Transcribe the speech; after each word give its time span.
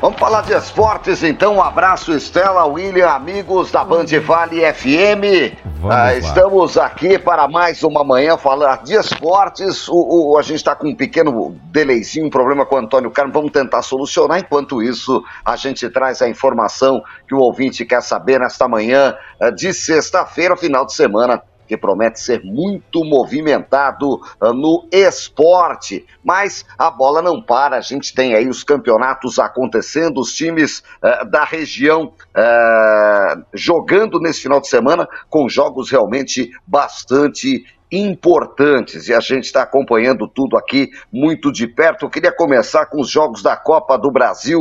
Vamos 0.00 0.18
falar 0.18 0.40
de 0.42 0.54
esportes, 0.54 1.22
então. 1.22 1.56
Um 1.56 1.62
abraço, 1.62 2.12
Estela, 2.14 2.64
William, 2.64 3.06
amigos 3.10 3.70
da 3.70 3.84
Band 3.84 4.06
Vale 4.24 4.62
FM. 4.72 5.54
Ah, 5.90 6.14
estamos 6.14 6.78
aqui 6.78 7.18
para 7.18 7.46
mais 7.46 7.82
uma 7.82 8.02
manhã 8.02 8.38
falar 8.38 8.82
de 8.82 8.94
esportes. 8.94 9.86
O, 9.88 10.32
o- 10.32 10.38
a 10.38 10.42
gente 10.42 10.56
está 10.56 10.74
com 10.74 10.88
um 10.88 10.94
pequeno 10.96 11.54
delayzinho, 11.64 12.26
um 12.26 12.30
problema 12.30 12.64
com 12.64 12.76
o 12.76 12.78
Antônio 12.78 13.10
Carlos. 13.10 13.34
Vamos 13.34 13.52
tentar 13.52 13.82
solucionar. 13.82 14.38
Enquanto 14.38 14.82
isso, 14.82 15.22
a 15.44 15.54
gente 15.56 15.86
traz 15.90 16.22
a 16.22 16.28
informação 16.30 17.02
que 17.28 17.34
o 17.34 17.38
ouvinte 17.38 17.84
quer 17.84 18.00
saber 18.02 18.40
nesta 18.40 18.66
manhã 18.66 19.14
eh, 19.38 19.50
de 19.50 19.74
sexta-feira, 19.74 20.56
final 20.56 20.86
de 20.86 20.94
semana 20.94 21.42
que 21.70 21.76
promete 21.76 22.18
ser 22.18 22.42
muito 22.42 23.04
movimentado 23.04 24.20
ah, 24.40 24.52
no 24.52 24.88
esporte. 24.90 26.04
Mas 26.24 26.66
a 26.76 26.90
bola 26.90 27.22
não 27.22 27.40
para, 27.40 27.76
a 27.76 27.80
gente 27.80 28.12
tem 28.12 28.34
aí 28.34 28.48
os 28.48 28.64
campeonatos 28.64 29.38
acontecendo, 29.38 30.18
os 30.18 30.34
times 30.34 30.82
ah, 31.00 31.22
da 31.22 31.44
região 31.44 32.12
ah, 32.34 33.36
jogando 33.54 34.18
nesse 34.18 34.42
final 34.42 34.60
de 34.60 34.66
semana 34.66 35.08
com 35.28 35.48
jogos 35.48 35.92
realmente 35.92 36.50
bastante 36.66 37.64
importantes 37.92 39.08
e 39.08 39.14
a 39.14 39.20
gente 39.20 39.44
está 39.44 39.62
acompanhando 39.62 40.26
tudo 40.26 40.56
aqui 40.56 40.90
muito 41.12 41.52
de 41.52 41.68
perto. 41.68 42.04
Eu 42.04 42.10
queria 42.10 42.32
começar 42.32 42.86
com 42.86 43.00
os 43.00 43.08
jogos 43.08 43.42
da 43.42 43.56
Copa 43.56 43.98
do 43.98 44.12
Brasil 44.12 44.60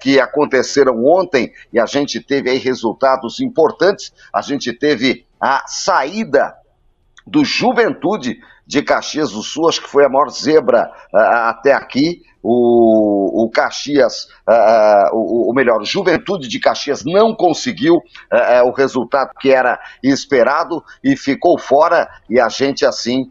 que 0.00 0.20
aconteceram 0.20 1.04
ontem 1.04 1.52
e 1.72 1.80
a 1.80 1.86
gente 1.86 2.20
teve 2.20 2.48
aí 2.48 2.58
resultados 2.58 3.40
importantes. 3.40 4.12
A 4.32 4.40
gente 4.40 4.72
teve 4.72 5.26
a 5.40 5.64
saída 5.66 6.54
do 7.26 7.44
Juventude 7.44 8.38
de 8.66 8.82
Caxias 8.82 9.32
do 9.32 9.42
Sul, 9.42 9.68
acho 9.68 9.80
que 9.80 9.88
foi 9.88 10.04
a 10.04 10.08
maior 10.08 10.28
zebra 10.28 10.90
ah, 11.14 11.48
até 11.48 11.72
aqui. 11.72 12.22
O, 12.40 13.44
o 13.44 13.50
Caxias, 13.50 14.28
ah, 14.46 15.10
o, 15.12 15.50
o 15.50 15.54
melhor, 15.54 15.84
Juventude 15.84 16.46
de 16.46 16.60
Caxias 16.60 17.02
não 17.04 17.34
conseguiu 17.34 18.00
ah, 18.30 18.62
o 18.64 18.70
resultado 18.70 19.30
que 19.40 19.50
era 19.50 19.80
esperado 20.02 20.84
e 21.02 21.16
ficou 21.16 21.58
fora. 21.58 22.08
E 22.28 22.38
a 22.38 22.48
gente, 22.48 22.84
assim, 22.84 23.28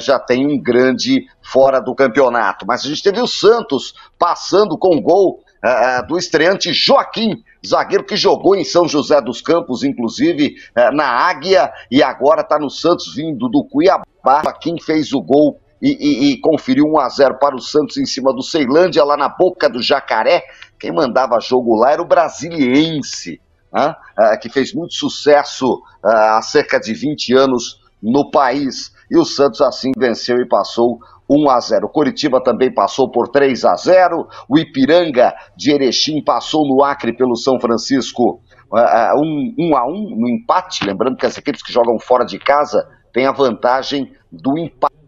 já 0.00 0.18
tem 0.18 0.46
um 0.46 0.60
grande 0.60 1.26
fora 1.42 1.80
do 1.80 1.94
campeonato. 1.94 2.64
Mas 2.66 2.84
a 2.84 2.88
gente 2.88 3.02
teve 3.02 3.20
o 3.20 3.26
Santos 3.26 3.94
passando 4.18 4.78
com 4.78 5.00
gol 5.00 5.40
ah, 5.62 6.02
do 6.02 6.16
estreante 6.18 6.72
Joaquim, 6.72 7.42
zagueiro 7.66 8.04
que 8.04 8.16
jogou 8.16 8.54
em 8.56 8.64
São 8.64 8.86
José 8.88 9.20
dos 9.20 9.40
Campos, 9.40 9.82
inclusive 9.82 10.54
ah, 10.74 10.90
na 10.92 11.04
Águia, 11.06 11.72
e 11.90 12.02
agora 12.02 12.42
está 12.42 12.58
no 12.58 12.70
Santos 12.70 13.14
vindo 13.14 13.48
do 13.48 13.64
Cuiabá. 13.64 14.04
Joaquim 14.44 14.76
fez 14.80 15.12
o 15.12 15.20
gol 15.20 15.58
e, 15.80 15.90
e- 15.90 16.32
e 16.32 16.40
conferiu 16.40 16.84
1 16.86 16.98
a 17.00 17.08
0 17.08 17.38
para 17.38 17.54
o 17.56 17.60
Santos 17.60 17.96
em 17.96 18.04
cima 18.06 18.32
do 18.32 18.42
Ceilândia, 18.42 19.04
lá 19.04 19.16
na 19.16 19.28
boca 19.28 19.68
do 19.68 19.80
Jacaré. 19.82 20.42
Quem 20.78 20.92
mandava 20.92 21.40
jogo 21.40 21.76
lá 21.76 21.92
era 21.92 22.02
o 22.02 22.04
Brasiliense? 22.06 23.40
Ah, 23.72 23.96
que 24.40 24.48
fez 24.48 24.72
muito 24.72 24.94
sucesso 24.94 25.80
há 26.02 26.40
cerca 26.42 26.80
de 26.80 26.94
20 26.94 27.34
anos 27.34 27.78
no 28.02 28.30
país. 28.30 28.92
E 29.10 29.16
o 29.16 29.24
Santos 29.24 29.60
assim 29.60 29.92
venceu 29.96 30.38
e 30.38 30.48
passou 30.48 30.98
1 31.28 31.50
a 31.50 31.60
0. 31.60 31.86
O 31.86 31.90
Coritiba 31.90 32.42
também 32.42 32.72
passou 32.72 33.10
por 33.10 33.28
3 33.28 33.64
a 33.64 33.74
0. 33.74 34.26
O 34.48 34.58
Ipiranga 34.58 35.34
de 35.56 35.72
Erechim 35.72 36.22
passou 36.22 36.66
no 36.66 36.82
Acre 36.82 37.16
pelo 37.16 37.36
São 37.36 37.60
Francisco 37.60 38.40
ah, 38.72 39.10
ah, 39.10 39.14
1 39.16 39.54
1 39.58 39.76
a 39.76 39.86
1 39.86 40.16
no 40.16 40.28
empate. 40.28 40.84
Lembrando 40.84 41.16
que 41.16 41.26
as 41.26 41.36
equipes 41.36 41.62
que 41.62 41.72
jogam 41.72 41.98
fora 41.98 42.24
de 42.24 42.38
casa 42.38 42.88
têm 43.12 43.26
a 43.26 43.32
vantagem 43.32 44.12
do 44.30 44.58
empate 44.58 44.98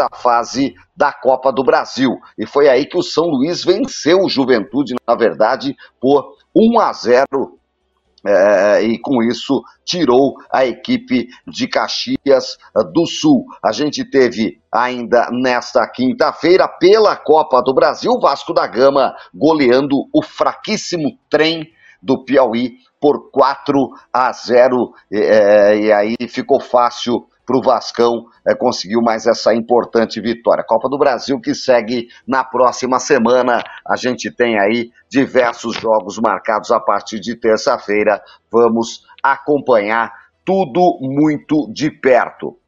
a 0.00 0.16
fase 0.16 0.74
da 0.96 1.12
Copa 1.12 1.52
do 1.52 1.62
Brasil. 1.62 2.18
E 2.36 2.44
foi 2.44 2.68
aí 2.68 2.86
que 2.86 2.98
o 2.98 3.02
São 3.02 3.26
Luís 3.26 3.62
venceu 3.64 4.18
o 4.20 4.28
Juventude, 4.28 4.94
na 5.06 5.14
verdade, 5.14 5.76
por 6.00 6.34
1 6.54 6.80
a 6.80 6.92
0 6.92 7.26
é, 8.26 8.82
e 8.82 8.98
com 8.98 9.22
isso 9.22 9.62
tirou 9.84 10.34
a 10.52 10.66
equipe 10.66 11.28
de 11.46 11.68
Caxias 11.68 12.56
do 12.92 13.06
Sul. 13.06 13.44
A 13.64 13.72
gente 13.72 14.04
teve 14.04 14.60
ainda 14.72 15.28
nesta 15.30 15.86
quinta-feira, 15.88 16.66
pela 16.68 17.16
Copa 17.16 17.62
do 17.62 17.74
Brasil, 17.74 18.18
Vasco 18.20 18.52
da 18.52 18.66
Gama 18.66 19.14
goleando 19.34 19.96
o 20.12 20.22
fraquíssimo 20.22 21.18
trem 21.30 21.70
do 22.02 22.24
Piauí 22.24 22.74
por 23.00 23.30
4 23.30 23.90
a 24.12 24.32
0. 24.32 24.92
eh, 25.12 25.78
e 25.78 25.92
aí 25.92 26.16
ficou 26.28 26.60
fácil 26.60 27.26
para 27.46 27.56
o 27.56 27.62
Vascão 27.62 28.26
eh, 28.44 28.54
conseguiu 28.56 29.00
mais 29.00 29.26
essa 29.26 29.54
importante 29.54 30.20
vitória. 30.20 30.64
Copa 30.64 30.88
do 30.88 30.98
Brasil 30.98 31.40
que 31.40 31.54
segue 31.54 32.08
na 32.26 32.42
próxima 32.42 32.98
semana. 32.98 33.62
A 33.86 33.96
gente 33.96 34.30
tem 34.30 34.58
aí 34.58 34.90
diversos 35.08 35.76
jogos 35.76 36.18
marcados 36.18 36.72
a 36.72 36.80
partir 36.80 37.20
de 37.20 37.36
terça-feira. 37.36 38.20
Vamos 38.50 39.06
acompanhar 39.22 40.12
tudo 40.44 40.98
muito 41.00 41.72
de 41.72 41.90
perto. 41.90 42.58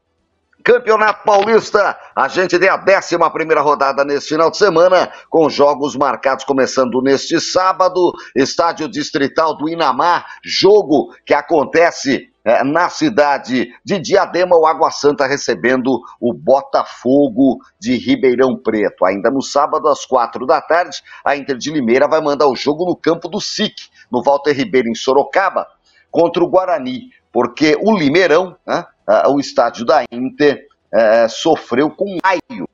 Campeonato 0.64 1.24
Paulista, 1.24 1.98
a 2.14 2.28
gente 2.28 2.58
tem 2.58 2.68
a 2.68 2.76
11 2.76 3.16
rodada 3.58 4.04
nesse 4.04 4.28
final 4.28 4.50
de 4.50 4.58
semana, 4.58 5.10
com 5.30 5.48
jogos 5.48 5.96
marcados 5.96 6.44
começando 6.44 7.00
neste 7.00 7.40
sábado, 7.40 8.12
estádio 8.36 8.86
distrital 8.86 9.56
do 9.56 9.66
Inamar, 9.66 10.26
jogo 10.44 11.14
que 11.24 11.32
acontece 11.32 12.28
eh, 12.48 12.64
na 12.64 12.88
cidade 12.88 13.74
de 13.84 13.98
Diadema, 13.98 14.56
o 14.56 14.64
Água 14.64 14.90
Santa 14.90 15.26
recebendo 15.26 16.00
o 16.18 16.32
Botafogo 16.32 17.58
de 17.78 17.94
Ribeirão 17.98 18.56
Preto. 18.56 19.04
Ainda 19.04 19.30
no 19.30 19.42
sábado, 19.42 19.86
às 19.86 20.06
quatro 20.06 20.46
da 20.46 20.58
tarde, 20.58 21.02
a 21.22 21.36
Inter 21.36 21.58
de 21.58 21.70
Limeira 21.70 22.08
vai 22.08 22.22
mandar 22.22 22.48
o 22.48 22.56
jogo 22.56 22.86
no 22.86 22.96
campo 22.96 23.28
do 23.28 23.38
SIC, 23.38 23.90
no 24.10 24.22
Walter 24.22 24.52
Ribeiro, 24.52 24.88
em 24.88 24.94
Sorocaba, 24.94 25.66
contra 26.10 26.42
o 26.42 26.48
Guarani, 26.48 27.10
porque 27.30 27.76
o 27.82 27.94
Limeirão, 27.94 28.56
né, 28.66 28.86
o 29.26 29.38
estádio 29.38 29.84
da 29.84 30.02
Inter, 30.10 30.66
eh, 30.90 31.28
sofreu 31.28 31.90
com 31.90 32.16
raio. 32.24 32.66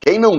Quem 0.00 0.18
não 0.18 0.36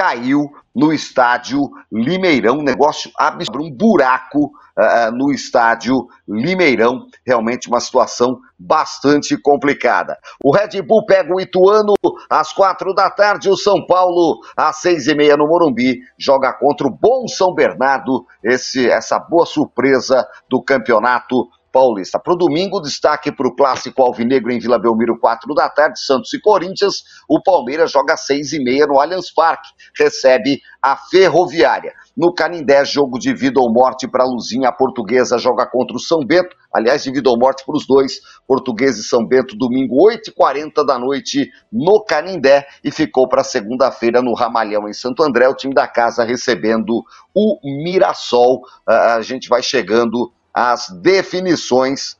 caiu 0.00 0.50
no 0.74 0.94
estádio 0.94 1.70
Limeirão, 1.92 2.62
negócio 2.62 3.10
absurdo, 3.18 3.62
um 3.62 3.70
buraco 3.70 4.50
ah, 4.74 5.10
no 5.10 5.30
estádio 5.30 6.06
Limeirão, 6.26 7.06
realmente 7.26 7.68
uma 7.68 7.80
situação 7.80 8.38
bastante 8.58 9.36
complicada. 9.36 10.16
O 10.42 10.50
Red 10.50 10.80
Bull 10.80 11.04
pega 11.04 11.34
o 11.34 11.38
Ituano 11.38 11.92
às 12.30 12.50
quatro 12.50 12.94
da 12.94 13.10
tarde, 13.10 13.50
o 13.50 13.56
São 13.58 13.84
Paulo 13.84 14.40
às 14.56 14.76
seis 14.76 15.06
e 15.06 15.14
meia 15.14 15.36
no 15.36 15.46
Morumbi, 15.46 16.00
joga 16.18 16.50
contra 16.54 16.86
o 16.86 16.90
bom 16.90 17.28
São 17.28 17.52
Bernardo, 17.52 18.24
esse, 18.42 18.88
essa 18.88 19.18
boa 19.18 19.44
surpresa 19.44 20.26
do 20.48 20.62
campeonato 20.62 21.46
Paulista. 21.72 22.18
Para 22.18 22.34
o 22.34 22.36
domingo, 22.36 22.80
destaque 22.80 23.30
para 23.30 23.46
o 23.46 23.54
clássico 23.54 24.02
Alvinegro 24.02 24.52
em 24.52 24.58
Vila 24.58 24.78
Belmiro, 24.78 25.18
4 25.18 25.54
da 25.54 25.68
tarde, 25.68 26.00
Santos 26.00 26.32
e 26.34 26.40
Corinthians. 26.40 27.04
O 27.28 27.42
Palmeiras 27.42 27.90
joga 27.90 28.14
às 28.14 28.26
6 28.26 28.52
e 28.52 28.62
meia 28.62 28.86
no 28.86 29.00
Allianz 29.00 29.32
Parque, 29.32 29.68
recebe 29.96 30.60
a 30.82 30.96
Ferroviária. 30.96 31.92
No 32.16 32.34
Canindé, 32.34 32.84
jogo 32.84 33.18
de 33.18 33.32
vida 33.32 33.60
ou 33.60 33.72
morte 33.72 34.08
para 34.08 34.24
Luzinha, 34.24 34.68
a 34.68 34.72
portuguesa 34.72 35.38
joga 35.38 35.66
contra 35.66 35.96
o 35.96 36.00
São 36.00 36.24
Bento. 36.24 36.56
Aliás, 36.72 37.02
de 37.02 37.10
vida 37.10 37.28
ou 37.28 37.38
morte 37.38 37.64
para 37.64 37.76
os 37.76 37.86
dois, 37.86 38.20
Português 38.46 38.98
e 38.98 39.04
São 39.04 39.26
Bento, 39.26 39.56
domingo, 39.56 39.96
8h40 40.08 40.84
da 40.84 40.98
noite, 40.98 41.50
no 41.72 42.02
Canindé. 42.04 42.66
E 42.82 42.90
ficou 42.90 43.28
para 43.28 43.42
segunda-feira 43.42 44.22
no 44.22 44.34
Ramalhão, 44.34 44.88
em 44.88 44.92
Santo 44.92 45.22
André, 45.22 45.48
o 45.48 45.54
time 45.54 45.74
da 45.74 45.86
casa 45.86 46.24
recebendo 46.24 47.04
o 47.34 47.58
Mirassol. 47.82 48.62
Uh, 48.88 48.92
a 49.16 49.22
gente 49.22 49.48
vai 49.48 49.62
chegando 49.62 50.32
às 50.60 50.90
definições. 50.90 52.18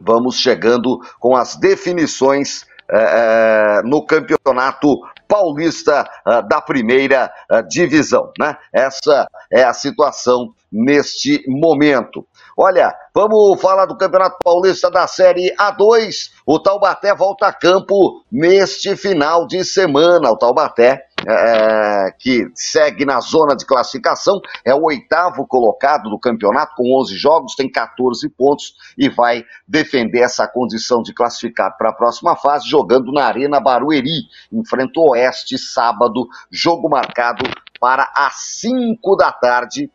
Vamos 0.00 0.36
chegando 0.36 0.98
com 1.18 1.36
as 1.36 1.56
definições 1.56 2.62
uh, 2.90 3.86
no 3.86 4.06
campeonato 4.06 4.98
paulista 5.28 6.08
uh, 6.26 6.48
da 6.48 6.60
primeira 6.62 7.30
divisão, 7.68 8.32
né? 8.38 8.56
Essa 8.72 9.28
é 9.52 9.62
a 9.62 9.74
situação 9.74 10.54
neste 10.72 11.44
momento. 11.46 12.26
Olha, 12.56 12.94
vamos 13.14 13.60
falar 13.60 13.84
do 13.86 13.96
Campeonato 13.96 14.38
Paulista 14.42 14.90
da 14.90 15.06
Série 15.06 15.54
A2. 15.56 16.30
O 16.46 16.58
Taubaté 16.58 17.14
volta 17.14 17.46
a 17.46 17.52
campo 17.52 18.22
neste 18.32 18.96
final 18.96 19.46
de 19.46 19.64
semana. 19.64 20.30
O 20.30 20.36
Taubaté, 20.36 21.04
é, 21.26 22.14
que 22.18 22.50
segue 22.54 23.04
na 23.04 23.20
zona 23.20 23.54
de 23.56 23.66
classificação, 23.66 24.40
é 24.64 24.74
o 24.74 24.84
oitavo 24.84 25.46
colocado 25.46 26.08
do 26.08 26.18
campeonato, 26.18 26.74
com 26.76 26.98
11 27.00 27.16
jogos, 27.16 27.54
tem 27.54 27.70
14 27.70 28.28
pontos 28.30 28.74
e 28.96 29.08
vai 29.08 29.44
defender 29.66 30.20
essa 30.20 30.46
condição 30.46 31.02
de 31.02 31.12
classificar 31.12 31.76
para 31.76 31.90
a 31.90 31.94
próxima 31.94 32.36
fase, 32.36 32.68
jogando 32.68 33.12
na 33.12 33.24
Arena 33.24 33.60
Barueri. 33.60 34.22
Enfrenta 34.52 35.00
o 35.00 35.10
Oeste 35.10 35.58
sábado, 35.58 36.28
jogo 36.50 36.88
marcado 36.88 37.44
para 37.80 38.12
as 38.14 38.34
5 38.60 39.16
da 39.16 39.32
tarde 39.32 39.90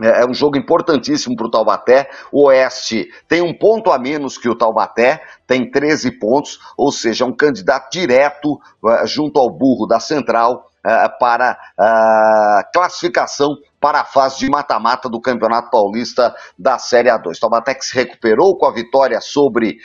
é, 0.00 0.22
é 0.22 0.26
um 0.26 0.34
jogo 0.34 0.56
importantíssimo 0.56 1.36
para 1.36 1.46
o 1.46 1.50
Taubaté. 1.50 2.10
O 2.32 2.46
Oeste 2.46 3.08
tem 3.28 3.42
um 3.42 3.56
ponto 3.56 3.90
a 3.90 3.98
menos 3.98 4.38
que 4.38 4.48
o 4.48 4.56
Taubaté, 4.56 5.22
tem 5.46 5.70
13 5.70 6.18
pontos, 6.18 6.58
ou 6.76 6.90
seja, 6.90 7.24
um 7.24 7.34
candidato 7.34 7.90
direto 7.90 8.54
uh, 8.54 9.06
junto 9.06 9.38
ao 9.38 9.50
burro 9.50 9.86
da 9.86 10.00
Central 10.00 10.66
uh, 10.84 11.18
para 11.18 11.52
uh, 11.78 12.72
classificação 12.72 13.56
para 13.80 14.00
a 14.00 14.04
fase 14.04 14.38
de 14.38 14.48
mata-mata 14.48 15.08
do 15.08 15.20
Campeonato 15.20 15.70
Paulista 15.70 16.34
da 16.58 16.78
Série 16.78 17.10
A2. 17.10 17.38
Taubaté 17.38 17.74
que 17.74 17.84
se 17.84 17.94
recuperou 17.94 18.56
com 18.56 18.66
a 18.66 18.72
vitória 18.72 19.20
sobre 19.20 19.76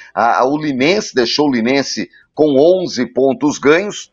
o 0.45 0.57
Linense, 0.57 1.13
deixou 1.13 1.49
o 1.49 1.51
Linense 1.51 2.09
com 2.33 2.55
11 2.81 3.07
pontos 3.07 3.59
ganhos. 3.59 4.09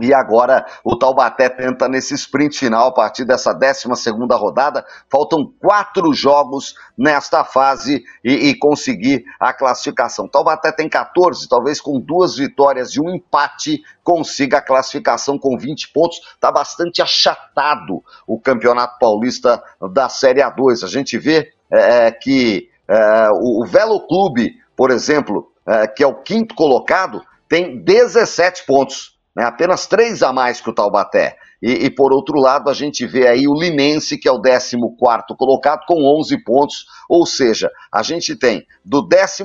E 0.00 0.14
agora 0.14 0.64
o 0.82 0.96
Taubaté 0.96 1.48
tenta 1.48 1.88
nesse 1.88 2.14
sprint 2.14 2.58
final, 2.58 2.88
a 2.88 2.92
partir 2.92 3.24
dessa 3.24 3.52
12 3.52 3.88
rodada. 4.32 4.84
Faltam 5.10 5.52
quatro 5.60 6.12
jogos 6.14 6.74
nesta 6.96 7.44
fase 7.44 8.02
e, 8.24 8.50
e, 8.50 8.58
conseguir 8.58 9.24
a 9.38 9.52
classificação. 9.52 10.26
Taubaté 10.26 10.72
tem 10.72 10.88
14, 10.88 11.48
talvez 11.48 11.80
com 11.80 12.00
duas 12.00 12.36
vitórias 12.36 12.90
e 12.90 13.00
um 13.00 13.14
empate 13.14 13.82
consiga 14.02 14.58
a 14.58 14.62
classificação 14.62 15.38
com 15.38 15.58
20 15.58 15.92
pontos. 15.92 16.18
Está 16.34 16.50
bastante 16.50 17.02
achatado 17.02 18.02
o 18.26 18.40
Campeonato 18.40 18.98
Paulista 18.98 19.62
da 19.92 20.08
Série 20.08 20.40
A2. 20.40 20.82
A 20.82 20.88
gente 20.88 21.18
vê 21.18 21.52
é, 21.70 22.06
é 22.06 22.10
que 22.10 22.68
é, 22.88 23.28
o, 23.32 23.64
Velo 23.66 24.06
Clube, 24.06 24.56
por 24.74 24.90
exemplo, 24.90 25.52
é, 25.66 25.86
que 25.86 26.02
é 26.02 26.06
o 26.06 26.22
quinto 26.22 26.54
colocado, 26.54 27.22
tem 27.48 27.82
17 27.82 28.64
pontos 28.66 29.19
né? 29.34 29.44
apenas 29.44 29.86
três 29.86 30.22
a 30.22 30.32
mais 30.32 30.60
que 30.60 30.70
o 30.70 30.74
Taubaté. 30.74 31.36
E, 31.62 31.86
e, 31.86 31.90
por 31.90 32.12
outro 32.12 32.38
lado, 32.38 32.70
a 32.70 32.72
gente 32.72 33.06
vê 33.06 33.28
aí 33.28 33.46
o 33.46 33.54
Linense, 33.54 34.16
que 34.16 34.28
é 34.28 34.32
o 34.32 34.40
14 34.40 34.76
colocado, 35.36 35.84
com 35.86 36.02
11 36.18 36.42
pontos, 36.42 36.86
ou 37.08 37.26
seja, 37.26 37.70
a 37.92 38.02
gente 38.02 38.34
tem 38.34 38.66
do 38.84 39.06
14 39.06 39.44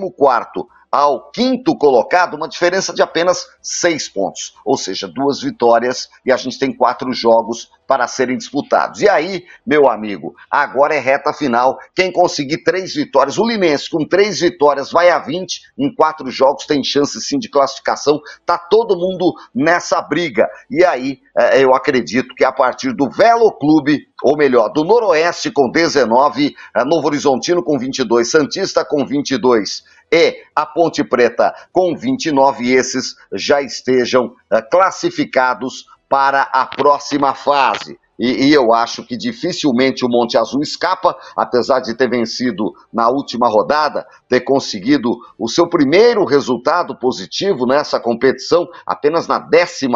ao 0.95 1.29
quinto 1.29 1.77
colocado, 1.77 2.35
uma 2.35 2.47
diferença 2.47 2.93
de 2.93 3.01
apenas 3.01 3.45
seis 3.61 4.07
pontos, 4.07 4.53
ou 4.63 4.77
seja, 4.77 5.09
duas 5.09 5.41
vitórias 5.41 6.07
e 6.25 6.31
a 6.31 6.37
gente 6.37 6.57
tem 6.57 6.73
quatro 6.73 7.11
jogos 7.11 7.69
para 7.85 8.07
serem 8.07 8.37
disputados. 8.37 9.01
E 9.01 9.09
aí, 9.09 9.43
meu 9.67 9.89
amigo, 9.89 10.33
agora 10.49 10.95
é 10.95 10.99
reta 10.99 11.33
final. 11.33 11.77
Quem 11.93 12.13
conseguir 12.13 12.63
três 12.63 12.95
vitórias, 12.95 13.37
o 13.37 13.45
Linense 13.45 13.89
com 13.89 14.07
três 14.07 14.39
vitórias 14.39 14.89
vai 14.89 15.09
a 15.09 15.19
20, 15.19 15.61
em 15.77 15.93
quatro 15.93 16.31
jogos 16.31 16.65
tem 16.65 16.81
chance 16.81 17.19
sim 17.19 17.37
de 17.37 17.49
classificação. 17.49 18.21
Tá 18.45 18.57
todo 18.57 18.97
mundo 18.97 19.33
nessa 19.53 20.01
briga. 20.01 20.47
E 20.71 20.83
aí, 20.85 21.19
é, 21.37 21.61
eu 21.61 21.75
acredito 21.75 22.33
que 22.33 22.45
a 22.45 22.53
partir 22.53 22.93
do 22.93 23.09
Velo 23.09 23.51
Clube, 23.51 24.07
ou 24.23 24.37
melhor, 24.37 24.69
do 24.69 24.85
Noroeste 24.85 25.51
com 25.51 25.69
19, 25.69 26.55
é, 26.73 26.85
Novo 26.85 27.07
Horizontino 27.07 27.61
com 27.61 27.77
22, 27.77 28.31
Santista 28.31 28.85
com 28.85 29.05
22 29.05 29.83
e 30.15 30.37
a 30.55 30.65
Ponte 30.65 31.03
Preta 31.03 31.53
com 31.73 31.93
29, 31.93 32.71
esses 32.71 33.15
já 33.33 33.61
estejam 33.61 34.27
uh, 34.27 34.69
classificados 34.71 35.85
para 36.07 36.43
a 36.43 36.65
próxima 36.65 37.33
fase. 37.33 37.99
E, 38.17 38.47
e, 38.47 38.53
eu 38.53 38.73
acho 38.73 39.05
que 39.05 39.17
dificilmente 39.17 40.05
o 40.05 40.07
Monte 40.07 40.37
Azul 40.37 40.61
escapa, 40.61 41.17
apesar 41.35 41.81
de 41.81 41.93
ter 41.97 42.09
vencido 42.09 42.71
na 42.93 43.09
última 43.09 43.49
rodada, 43.49 44.07
ter 44.29 44.39
conseguido 44.39 45.17
o 45.37 45.49
seu 45.49 45.67
primeiro 45.67 46.23
resultado 46.23 46.97
positivo 46.97 47.65
nessa 47.65 47.99
competição, 47.99 48.69
apenas 48.85 49.27
na 49.27 49.37
11 49.37 49.87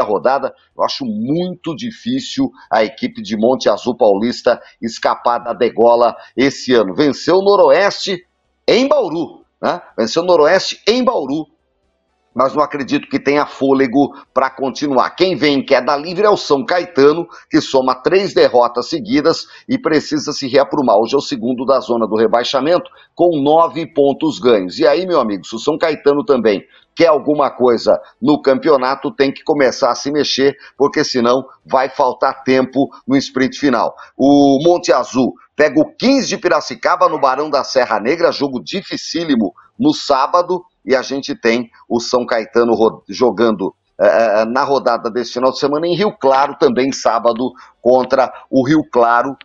rodada. 0.00 0.54
Eu 0.74 0.82
acho 0.84 1.04
muito 1.04 1.76
difícil 1.76 2.50
a 2.70 2.82
equipe 2.82 3.20
de 3.20 3.36
Monte 3.36 3.68
Azul 3.68 3.94
Paulista 3.94 4.58
escapar 4.80 5.40
da 5.40 5.52
degola 5.52 6.16
esse 6.34 6.72
ano. 6.72 6.94
Venceu 6.94 7.36
o 7.36 7.44
Noroeste 7.44 8.24
em 8.66 8.88
Bauru, 8.88 9.45
né? 9.60 9.80
Venceu 9.96 10.22
o 10.22 10.26
Noroeste 10.26 10.80
em 10.86 11.02
Bauru, 11.04 11.46
mas 12.36 12.54
não 12.54 12.62
acredito 12.62 13.08
que 13.08 13.18
tenha 13.18 13.46
fôlego 13.46 14.14
para 14.34 14.50
continuar. 14.50 15.08
Quem 15.10 15.34
vem 15.34 15.60
em 15.60 15.64
queda 15.64 15.96
livre 15.96 16.26
é 16.26 16.28
o 16.28 16.36
São 16.36 16.66
Caetano, 16.66 17.26
que 17.50 17.62
soma 17.62 17.94
três 17.94 18.34
derrotas 18.34 18.90
seguidas 18.90 19.46
e 19.66 19.78
precisa 19.78 20.32
se 20.32 20.46
reaprumar. 20.46 20.98
Hoje 20.98 21.14
é 21.14 21.18
o 21.18 21.22
segundo 21.22 21.64
da 21.64 21.80
zona 21.80 22.06
do 22.06 22.14
rebaixamento, 22.14 22.90
com 23.14 23.40
nove 23.40 23.86
pontos 23.86 24.38
ganhos. 24.38 24.78
E 24.78 24.86
aí, 24.86 25.06
meu 25.06 25.18
amigo, 25.18 25.46
se 25.46 25.56
o 25.56 25.58
São 25.58 25.78
Caetano 25.78 26.22
também 26.22 26.62
quer 26.94 27.06
alguma 27.06 27.50
coisa 27.50 27.98
no 28.20 28.40
campeonato, 28.42 29.10
tem 29.10 29.32
que 29.32 29.42
começar 29.42 29.90
a 29.90 29.94
se 29.94 30.12
mexer, 30.12 30.56
porque 30.76 31.04
senão 31.04 31.42
vai 31.64 31.88
faltar 31.88 32.42
tempo 32.42 32.90
no 33.08 33.16
sprint 33.16 33.58
final. 33.58 33.94
O 34.14 34.58
Monte 34.62 34.92
Azul 34.92 35.34
pega 35.56 35.80
o 35.80 35.90
15 35.96 36.28
de 36.28 36.36
Piracicaba 36.36 37.08
no 37.08 37.18
Barão 37.18 37.48
da 37.48 37.64
Serra 37.64 37.98
Negra, 37.98 38.30
jogo 38.30 38.62
dificílimo 38.62 39.54
no 39.78 39.94
sábado, 39.94 40.62
e 40.84 40.94
a 40.94 41.00
gente 41.00 41.34
tem 41.34 41.70
o 41.88 41.98
São 41.98 42.26
Caetano 42.26 42.74
jogando 43.08 43.74
uh, 43.98 44.44
na 44.46 44.62
rodada 44.62 45.10
desse 45.10 45.32
final 45.32 45.50
de 45.50 45.58
semana 45.58 45.86
em 45.86 45.96
Rio 45.96 46.12
Claro, 46.12 46.56
também 46.58 46.92
sábado, 46.92 47.52
contra 47.80 48.32
o 48.50 48.64
Rio 48.66 48.82
Claro. 48.92 49.36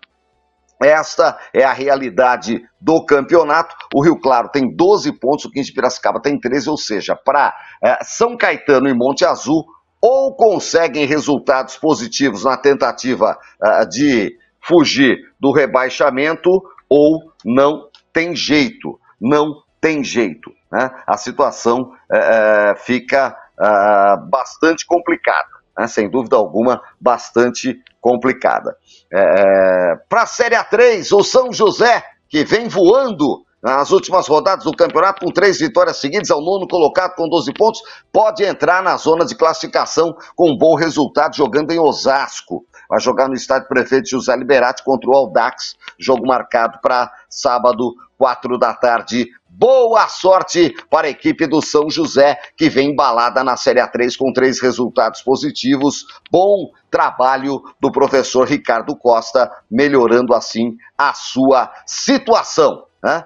Esta 0.83 1.37
é 1.53 1.63
a 1.63 1.73
realidade 1.73 2.61
do 2.79 3.05
campeonato. 3.05 3.75
O 3.93 4.03
Rio 4.03 4.19
Claro 4.19 4.49
tem 4.49 4.75
12 4.75 5.13
pontos, 5.13 5.45
o 5.45 5.51
15 5.51 5.69
de 5.69 5.75
Piracicaba 5.75 6.21
tem 6.21 6.39
13, 6.39 6.69
ou 6.69 6.77
seja, 6.77 7.15
para 7.15 7.53
uh, 7.83 8.03
São 8.03 8.35
Caetano 8.35 8.89
e 8.89 8.93
Monte 8.93 9.23
Azul, 9.23 9.65
ou 10.01 10.35
conseguem 10.35 11.05
resultados 11.05 11.77
positivos 11.77 12.43
na 12.43 12.57
tentativa 12.57 13.37
uh, 13.61 13.87
de 13.87 14.35
fugir 14.61 15.19
do 15.39 15.51
rebaixamento, 15.51 16.61
ou 16.89 17.33
não 17.43 17.87
tem 18.13 18.35
jeito, 18.35 18.99
não 19.19 19.63
tem 19.79 20.03
jeito 20.03 20.51
né, 20.71 20.89
a 21.05 21.17
situação 21.17 21.91
é, 22.11 22.71
é, 22.71 22.75
fica 22.75 23.35
é, 23.59 24.17
bastante 24.29 24.85
complicada, 24.85 25.49
né, 25.77 25.87
sem 25.87 26.09
dúvida 26.09 26.37
alguma, 26.37 26.81
bastante 26.99 27.77
complicada. 27.99 28.75
É, 29.11 29.19
é 29.19 29.95
Para 30.07 30.23
a 30.23 30.27
Série 30.27 30.55
A3, 30.55 31.15
o 31.15 31.23
São 31.23 31.51
José, 31.51 32.03
que 32.29 32.45
vem 32.45 32.69
voando 32.69 33.43
nas 33.61 33.91
últimas 33.91 34.27
rodadas 34.27 34.65
do 34.65 34.71
campeonato, 34.71 35.23
com 35.23 35.31
três 35.31 35.59
vitórias 35.59 35.97
seguidas, 35.97 36.31
ao 36.31 36.41
nono 36.41 36.67
colocado 36.67 37.13
com 37.15 37.29
12 37.29 37.53
pontos, 37.53 37.81
pode 38.11 38.43
entrar 38.43 38.81
na 38.81 38.97
zona 38.97 39.23
de 39.23 39.35
classificação 39.35 40.15
com 40.35 40.51
um 40.51 40.57
bom 40.57 40.75
resultado 40.75 41.35
jogando 41.35 41.69
em 41.71 41.79
Osasco. 41.79 42.65
Vai 42.91 42.99
jogar 42.99 43.29
no 43.29 43.35
estádio 43.35 43.69
Prefeito 43.69 44.09
José 44.09 44.35
Liberati 44.35 44.83
contra 44.83 45.09
o 45.09 45.13
Aldax, 45.13 45.77
jogo 45.97 46.27
marcado 46.27 46.77
para 46.81 47.09
sábado, 47.29 47.95
quatro 48.17 48.57
da 48.57 48.73
tarde. 48.73 49.29
Boa 49.47 50.09
sorte 50.09 50.75
para 50.89 51.07
a 51.07 51.09
equipe 51.09 51.47
do 51.47 51.61
São 51.61 51.89
José, 51.89 52.37
que 52.57 52.69
vem 52.69 52.91
embalada 52.91 53.45
na 53.45 53.55
Série 53.55 53.79
A3 53.79 54.17
com 54.17 54.33
três 54.33 54.59
resultados 54.59 55.21
positivos. 55.21 56.05
Bom 56.29 56.69
trabalho 56.89 57.61
do 57.79 57.89
professor 57.93 58.45
Ricardo 58.45 58.93
Costa, 58.97 59.49
melhorando 59.71 60.33
assim 60.33 60.75
a 60.97 61.13
sua 61.13 61.71
situação. 61.85 62.87
né, 63.01 63.23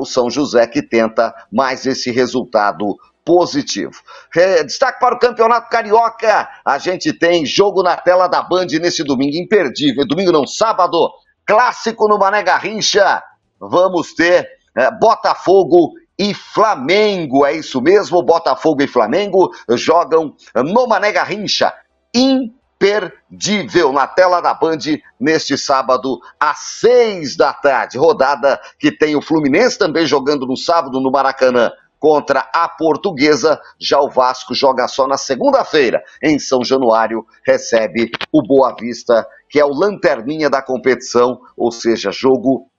o 0.00 0.06
São 0.06 0.30
José 0.30 0.66
que 0.66 0.80
tenta 0.80 1.34
mais 1.52 1.84
esse 1.84 2.10
resultado 2.10 2.96
positivo. 3.26 4.00
É, 4.34 4.62
destaque 4.62 5.00
para 5.00 5.16
o 5.16 5.18
Campeonato 5.18 5.68
Carioca. 5.68 6.48
A 6.64 6.78
gente 6.78 7.12
tem 7.12 7.44
jogo 7.44 7.82
na 7.82 7.96
tela 7.96 8.28
da 8.28 8.40
Band 8.40 8.66
nesse 8.80 9.02
domingo 9.02 9.36
imperdível. 9.36 10.06
Domingo 10.06 10.30
não, 10.30 10.46
sábado. 10.46 11.10
Clássico 11.44 12.08
no 12.08 12.16
Mané 12.16 12.44
Garrincha. 12.44 13.20
Vamos 13.60 14.14
ter 14.14 14.48
é, 14.76 14.90
Botafogo 14.92 15.94
e 16.16 16.32
Flamengo. 16.32 17.44
É 17.44 17.52
isso 17.52 17.82
mesmo, 17.82 18.22
Botafogo 18.22 18.82
e 18.82 18.86
Flamengo 18.86 19.50
jogam 19.70 20.34
no 20.54 20.86
Mané 20.86 21.10
Garrincha. 21.10 21.74
Imperdível 22.14 23.92
na 23.92 24.06
tela 24.06 24.40
da 24.40 24.54
Band 24.54 24.78
neste 25.18 25.58
sábado 25.58 26.20
às 26.38 26.58
seis 26.58 27.36
da 27.36 27.52
tarde. 27.52 27.98
Rodada 27.98 28.60
que 28.78 28.92
tem 28.92 29.16
o 29.16 29.22
Fluminense 29.22 29.76
também 29.76 30.06
jogando 30.06 30.46
no 30.46 30.56
sábado 30.56 31.00
no 31.00 31.10
Maracanã 31.10 31.72
contra 32.06 32.48
a 32.54 32.68
Portuguesa. 32.68 33.60
Já 33.80 33.98
o 33.98 34.08
Vasco 34.08 34.54
joga 34.54 34.86
só 34.86 35.08
na 35.08 35.16
segunda-feira, 35.16 36.00
em 36.22 36.38
São 36.38 36.62
Januário, 36.62 37.26
recebe 37.44 38.12
o 38.32 38.46
Boa 38.46 38.76
Vista, 38.78 39.26
que 39.50 39.58
é 39.58 39.64
o 39.64 39.74
lanterninha 39.74 40.48
da 40.48 40.62
competição, 40.62 41.40
ou 41.56 41.72
seja, 41.72 42.12
jogo 42.12 42.70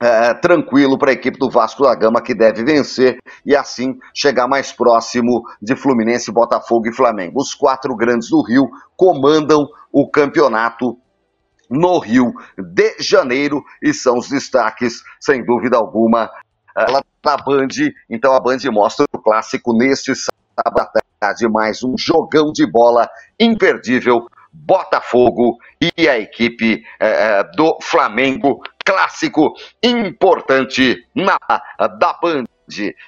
é, 0.00 0.32
tranquilo 0.32 0.96
para 0.96 1.10
a 1.10 1.12
equipe 1.12 1.38
do 1.38 1.50
Vasco 1.50 1.82
da 1.82 1.94
Gama, 1.94 2.22
que 2.22 2.34
deve 2.34 2.64
vencer 2.64 3.18
e 3.44 3.54
assim 3.54 3.98
chegar 4.14 4.48
mais 4.48 4.72
próximo 4.72 5.42
de 5.60 5.76
Fluminense, 5.76 6.32
Botafogo 6.32 6.88
e 6.88 6.94
Flamengo. 6.94 7.42
Os 7.42 7.52
quatro 7.52 7.94
grandes 7.94 8.30
do 8.30 8.42
Rio 8.42 8.66
comandam 8.96 9.68
o 9.92 10.08
campeonato 10.08 10.96
no 11.68 11.98
Rio 11.98 12.32
de 12.56 12.96
Janeiro 12.98 13.62
e 13.82 13.92
são 13.92 14.16
os 14.16 14.30
destaques, 14.30 15.02
sem 15.20 15.44
dúvida 15.44 15.76
alguma, 15.76 16.30
ela 16.74 17.02
na 17.24 17.36
Band. 17.36 17.68
Então 18.08 18.32
a 18.32 18.40
Band 18.40 18.58
mostra 18.70 19.06
o 19.12 19.18
clássico 19.18 19.72
neste 19.72 20.12
sábado 20.14 20.90
à 20.96 21.02
tarde, 21.18 21.48
mais 21.48 21.82
um 21.82 21.96
jogão 21.96 22.52
de 22.52 22.66
bola 22.66 23.08
imperdível. 23.38 24.26
Botafogo 24.56 25.58
e 25.80 26.08
a 26.08 26.16
equipe 26.16 26.84
é, 27.00 27.42
do 27.56 27.76
Flamengo 27.82 28.62
clássico 28.84 29.52
importante 29.82 31.04
na 31.12 31.36
da 31.98 32.12
Band. 32.22 32.44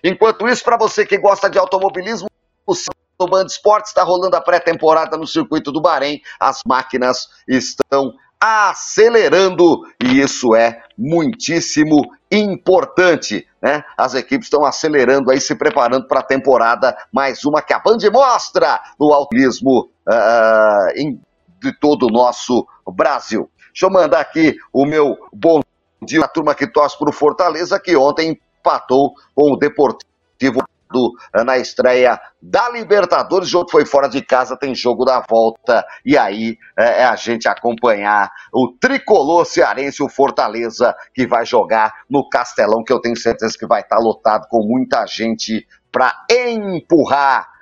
Enquanto 0.03 0.49
isso, 0.49 0.65
para 0.65 0.77
você 0.77 1.07
que 1.07 1.17
gosta 1.19 1.49
de 1.49 1.57
automobilismo, 1.57 2.29
o 2.67 3.27
Band 3.27 3.47
Esportes 3.47 3.91
está 3.91 4.03
rolando 4.03 4.37
a 4.37 4.41
pré-temporada 4.41 5.17
no 5.17 5.27
circuito 5.27 5.71
do 5.71 5.81
Bahrein. 5.81 6.21
As 6.41 6.63
máquinas 6.67 7.29
estão 7.47 8.13
acelerando 8.41 9.83
e 10.03 10.21
isso 10.21 10.55
é 10.55 10.83
muitíssimo 10.97 12.03
importante, 12.31 13.47
né? 13.61 13.85
As 13.97 14.15
equipes 14.15 14.47
estão 14.47 14.65
acelerando 14.65 15.31
aí, 15.31 15.41
se 15.41 15.55
preparando 15.55 16.07
para 16.07 16.21
a 16.21 16.25
temporada, 16.25 16.97
mais 17.13 17.45
uma 17.45 17.63
que 17.63 17.73
a 17.73 17.79
Band 17.79 17.99
mostra 18.13 18.81
no 18.99 19.13
automobilismo 19.13 19.91
uh, 20.09 21.19
de 21.61 21.79
todo 21.79 22.07
o 22.07 22.11
nosso 22.11 22.67
Brasil. 22.95 23.51
Deixa 23.69 23.87
eu 23.87 23.91
mandar 23.91 24.21
aqui 24.21 24.57
o 24.73 24.87
meu 24.87 25.17
bom 25.33 25.61
dia 26.03 26.25
à 26.25 26.29
turma 26.29 26.55
que 26.55 26.67
torce 26.67 26.99
para 26.99 27.11
o 27.11 27.13
Fortaleza, 27.13 27.79
que 27.79 27.97
ontem 27.97 28.39
empatou 28.59 29.13
com 29.35 29.53
o 29.53 29.57
Deportivo 29.57 30.63
na 31.45 31.59
estreia 31.59 32.21
da 32.41 32.69
Libertadores. 32.71 33.49
O 33.49 33.51
jogo 33.51 33.71
foi 33.71 33.85
fora 33.85 34.09
de 34.09 34.23
casa, 34.23 34.57
tem 34.57 34.75
jogo 34.75 35.05
da 35.05 35.25
volta. 35.29 35.85
E 36.05 36.17
aí 36.17 36.57
é, 36.79 37.03
é, 37.03 37.05
a 37.05 37.17
gente 37.17 37.49
acompanhar 37.49 38.31
o 38.53 38.69
tricolor 38.81 39.45
cearense, 39.45 40.03
o 40.03 40.09
Fortaleza, 40.09 40.95
que 41.15 41.27
vai 41.27 41.45
jogar 41.45 41.93
no 42.09 42.29
Castelão, 42.29 42.85
que 42.85 42.93
eu 42.93 43.01
tenho 43.01 43.17
certeza 43.17 43.57
que 43.59 43.67
vai 43.67 43.81
estar 43.81 43.99
lotado 43.99 44.47
com 44.49 44.63
muita 44.63 45.07
gente 45.07 45.67
para 45.91 46.13
empurrar 46.31 47.56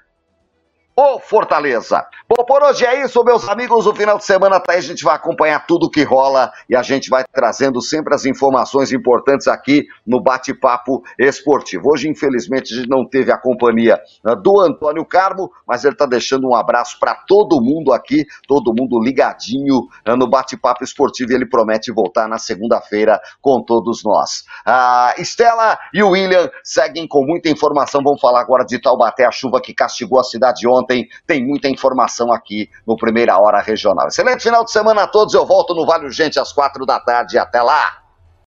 o 0.97 1.19
Fortaleza. 1.19 2.07
Bom, 2.29 2.45
por 2.45 2.63
hoje 2.63 2.87
é 2.87 3.05
isso, 3.05 3.23
meus 3.25 3.49
amigos. 3.49 3.87
O 3.87 3.95
final 3.95 4.17
de 4.17 4.25
semana 4.25 4.61
tá 4.61 4.73
aí, 4.73 4.79
a 4.79 4.83
gente 4.83 5.03
vai 5.03 5.17
acompanhar 5.17 5.67
tudo 5.67 5.91
que 5.91 6.05
rola 6.05 6.53
e 6.71 6.77
a 6.77 6.83
gente 6.83 7.11
vai 7.11 7.25
trazendo 7.25 7.83
sempre 7.83 8.15
as 8.15 8.25
informações 8.25 8.93
importantes 8.93 9.49
aqui 9.49 9.87
no 10.07 10.23
Bate-Papo 10.23 11.03
Esportivo. 11.19 11.91
Hoje, 11.93 12.09
infelizmente, 12.09 12.73
a 12.73 12.77
gente 12.77 12.89
não 12.89 13.05
teve 13.05 13.33
a 13.33 13.37
companhia 13.37 14.01
né, 14.25 14.37
do 14.37 14.61
Antônio 14.61 15.05
Carmo, 15.05 15.51
mas 15.67 15.85
ele 15.85 15.97
tá 15.97 16.07
deixando 16.07 16.49
um 16.49 16.55
abraço 16.55 16.99
para 17.01 17.15
todo 17.27 17.61
mundo 17.61 17.93
aqui, 17.93 18.25
todo 18.47 18.73
mundo 18.73 19.03
ligadinho 19.03 19.89
né, 20.07 20.15
no 20.15 20.29
Bate-Papo 20.29 20.85
Esportivo 20.85 21.33
e 21.33 21.35
ele 21.35 21.47
promete 21.47 21.91
voltar 21.91 22.29
na 22.29 22.39
segunda-feira 22.39 23.21
com 23.43 23.63
todos 23.65 24.05
nós. 24.05 24.45
A 24.65 25.15
Estela 25.19 25.77
e 25.93 26.03
o 26.05 26.11
William 26.11 26.49
seguem 26.63 27.09
com 27.09 27.25
muita 27.25 27.49
informação. 27.49 28.01
Vamos 28.03 28.21
falar 28.21 28.41
agora 28.41 28.65
de 28.65 28.79
Taubaté, 28.79 29.27
a 29.27 29.33
chuva 29.33 29.61
que 29.61 29.75
castigou 29.75 30.21
a 30.21 30.25
cidade 30.25 30.69
ontem 30.69 30.84
ontem. 30.85 31.09
Tem 31.27 31.45
muita 31.45 31.69
informação 31.69 32.31
aqui 32.31 32.71
no 32.87 32.97
Primeira 32.97 33.37
Hora 33.39 33.61
Regional. 33.61 34.09
Excelente 34.09 34.43
final 34.43 34.65
de 34.65 34.71
semana 34.71 35.03
a 35.03 35.07
todos. 35.07 35.35
Eu 35.35 35.47
volto 35.47 35.75
no 35.75 35.87
Vale 35.87 36.05
Urgente 36.05 36.39
às 36.39 36.53
quatro 36.53 36.87
da 36.87 37.01
tarde. 37.01 37.39
Até 37.39 37.61
lá! 37.63 38.04